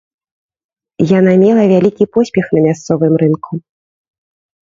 Яна 1.19 1.33
мела 1.43 1.63
вялікі 1.73 2.03
поспех 2.15 2.45
на 2.57 2.65
мясцовым 2.67 3.13
рынку. 3.25 3.51